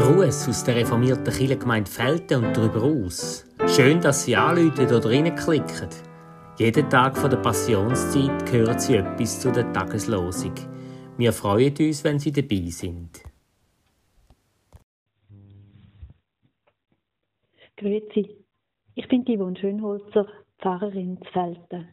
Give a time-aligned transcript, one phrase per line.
[0.00, 3.46] Gruß aus der reformierten Kirchengemeinde Felten und darüber aus.
[3.66, 5.88] Schön, dass Sie anrufen oder reinklicken.
[6.58, 10.54] Jeden Tag von der Passionszeit hören Sie etwas zu der Tageslosung.
[11.16, 13.22] Wir freuen uns, wenn Sie dabei sind.
[17.76, 18.44] Grüezi,
[18.94, 21.88] ich bin Yvonne Schönholzer, Pfarrerin zu Felten.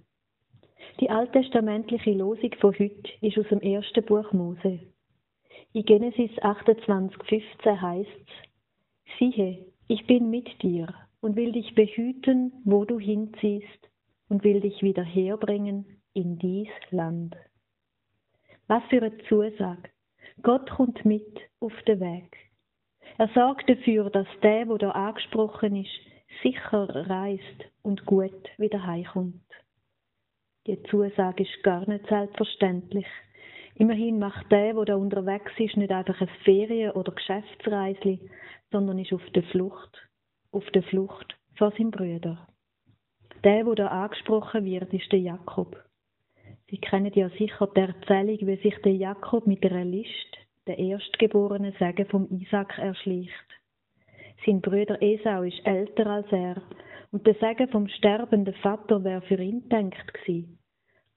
[1.00, 4.80] Die alttestamentliche Losung von heute ist aus dem ersten Buch Mose.
[5.74, 12.86] In Genesis 28,15 heißt es: Siehe, ich bin mit dir und will dich behüten, wo
[12.86, 13.90] du hinziehst,
[14.30, 17.36] und will dich wieder herbringen in dies Land.
[18.68, 19.90] Was für eine Zusage!
[20.42, 22.38] Gott kommt mit auf den Weg.
[23.18, 26.00] Er sorgt dafür, dass der, wo da angesprochen ist,
[26.44, 29.42] sicher reist und gut wieder heimkommt.
[30.68, 33.08] Die Zusage ist gar nicht selbstverständlich.
[33.80, 38.20] Immerhin macht der, der da unterwegs ist, nicht einfach ein Ferien- oder Geschäftsreisli,
[38.72, 40.10] sondern ist auf der Flucht.
[40.52, 42.48] Auf der Flucht vor seinem Brüder.
[43.44, 45.78] Der, der da angesprochen wird, ist der Jakob.
[46.70, 51.74] Sie kennen ja sicher die Erzählung, wie sich der Jakob mit einer List, der erstgeborenen
[51.78, 53.32] Segen vom Isaac, erschleicht.
[54.44, 56.64] Sein Bruder Esau ist älter als er
[57.12, 60.58] und der Segen vom sterbenden Vater wäre für ihn gedacht gewesen.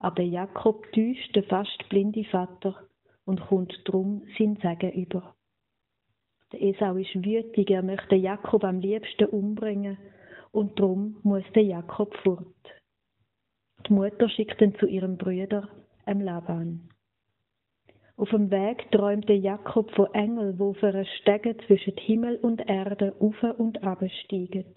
[0.02, 2.74] Aber Jakob täuscht den fast blinde Vater
[3.26, 5.34] und kommt drum sein Segen über.
[6.52, 9.98] Der Esau ist wütig, er möchte Jakob am liebsten umbringen
[10.52, 12.46] und drum muss der Jakob fort.
[13.86, 15.68] Die Mutter schickt ihn zu ihrem Brüder,
[16.06, 16.88] em Laban.
[18.16, 23.14] Auf dem Weg träumte Jakob von Engeln, wo auf einer Stege zwischen Himmel und Erde
[23.20, 24.74] auf und ab steigen.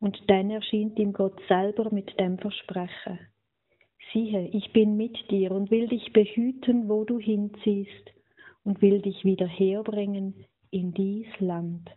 [0.00, 3.18] Und dann erscheint ihm Gott selber mit dem Versprechen
[4.12, 8.10] siehe, ich bin mit dir und will dich behüten, wo du hinziehst,
[8.64, 10.34] und will dich wieder herbringen
[10.70, 11.90] in dies Land.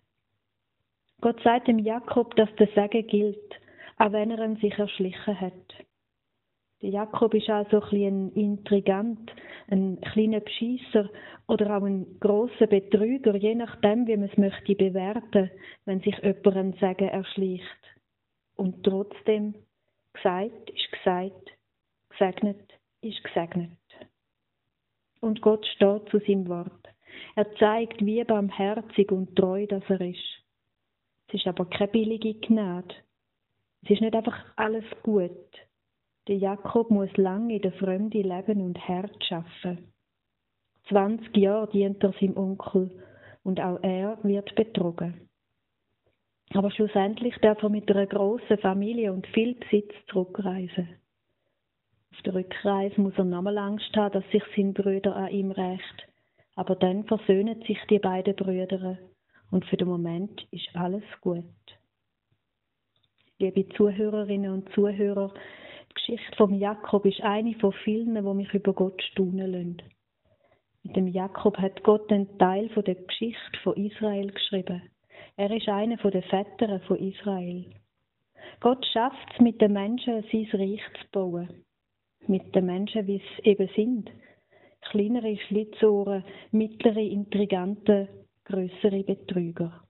[1.22, 3.60] Gott sagt dem Jakob, dass der Segen gilt,
[3.98, 5.54] auch wenn er ihn sich erschlichen hat.
[6.82, 9.32] Der Jakob ist also ein, ein Intrigant,
[9.70, 11.10] ein kleiner Beschisser
[11.48, 15.50] oder auch ein großer Betrüger, je nachdem, wie man es möchte bewerten,
[15.86, 17.64] wenn sich jemand ein Segen erschlicht.
[18.58, 19.56] Und trotzdem,
[20.12, 21.53] gesagt ist gesagt,
[22.18, 23.72] gesegnet ist gesegnet.
[25.20, 26.88] Und Gott steht zu seinem Wort.
[27.36, 30.44] Er zeigt, wie barmherzig und treu das er ist.
[31.28, 32.94] Es ist aber keine billige Gnade.
[33.84, 35.32] Es ist nicht einfach alles gut.
[36.28, 39.94] Der Jakob muss lange in der Fremde leben und Herz schaffen.
[40.90, 42.92] 20 Jahre dient er seinem Onkel
[43.44, 45.30] und auch er wird betrogen.
[46.54, 51.03] Aber schlussendlich darf er mit einer großen Familie und viel Besitz zurückreisen.
[52.14, 56.08] Auf der Rückreise muss er nochmal Angst haben, dass sich sein Brüder an ihm rächt.
[56.56, 59.00] Aber dann versöhnen sich die beiden Brüder
[59.50, 61.44] und für den Moment ist alles gut.
[63.40, 65.34] Liebe Zuhörerinnen und Zuhörer,
[65.90, 69.82] die Geschichte von Jakob ist eine von vielen, die mich über Gott staunen lassen.
[70.84, 74.84] Mit dem Jakob hat Gott einen Teil der Geschichte von Israel geschrieben.
[75.36, 76.24] Er ist einer von den
[76.82, 77.66] von Israel.
[78.60, 81.66] Gott schafft es mit den Menschen, sein Reich zu bauen
[82.28, 84.12] mit den Menschen, wie sie eben sind.
[84.82, 88.08] Kleinere Schlitzohren, mittlere Intriganten,
[88.46, 89.84] größere Betrüger.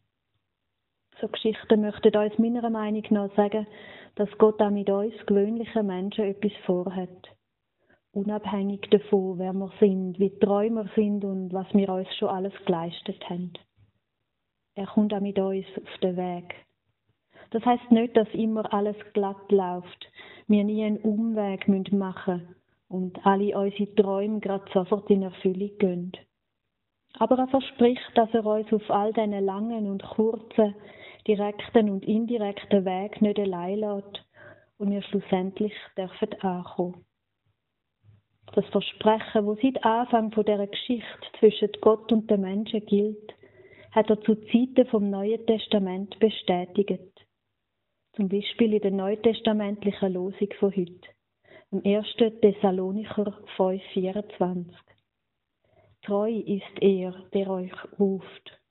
[1.20, 3.68] So Geschichten möchten uns meiner Meinung nach sagen,
[4.16, 7.30] dass Gott auch mit uns gewöhnlichen Menschen etwas vorhat.
[8.12, 12.54] Unabhängig davon, wer wir sind, wie treu wir sind und was wir uns schon alles
[12.66, 13.54] geleistet haben.
[14.76, 16.54] Er kommt auch mit uns auf den Weg.
[17.54, 20.12] Das heißt nicht, dass immer alles glatt läuft,
[20.48, 22.56] wir nie einen Umweg machen müssen
[22.90, 26.12] und alle unsere Träume gerade sofort in Erfüllung gehen.
[27.20, 30.74] Aber er verspricht, dass er uns auf all diesen langen und kurzen,
[31.28, 34.26] direkten und indirekten Weg nicht allein lässt
[34.80, 37.06] und wir schlussendlich dürfen ankommen.
[38.56, 43.32] Das Versprechen, das seit Anfang dieser Geschichte zwischen Gott und den Menschen gilt,
[43.92, 47.13] hat er zu Zeiten vom Neuen Testament bestätigt.
[48.16, 51.10] Zum Beispiel in der neutestamentlichen Losung von heute,
[51.72, 52.06] im 1.
[52.42, 54.66] Thessalonicher 5,24.
[56.04, 58.62] Treu ist er, der euch ruft.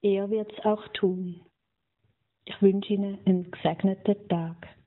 [0.00, 1.42] Er wird's auch tun.
[2.46, 4.77] Ich wünsche Ihnen einen gesegneten Tag.